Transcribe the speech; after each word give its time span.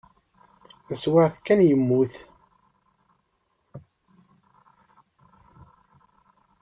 Taswiɛt 0.87 1.35
kan 1.45 1.61
yemmut. 1.67 2.13